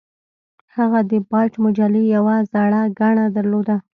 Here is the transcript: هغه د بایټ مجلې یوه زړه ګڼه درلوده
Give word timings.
هغه 0.75 0.99
د 1.11 1.13
بایټ 1.29 1.53
مجلې 1.63 2.03
یوه 2.15 2.35
زړه 2.51 2.81
ګڼه 2.99 3.25
درلوده 3.35 3.75